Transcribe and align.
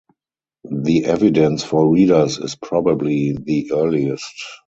The 0.65 1.05
evidence 1.05 1.63
for 1.63 1.87
readers 1.87 2.39
is 2.39 2.55
probably 2.55 3.33
the 3.33 3.71
earliest. 3.71 4.33